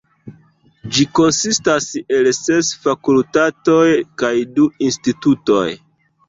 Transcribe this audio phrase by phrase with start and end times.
[0.95, 1.89] Ĝi konsistas
[2.19, 3.85] el ses fakultatoj
[4.23, 5.69] kaj du institutoj.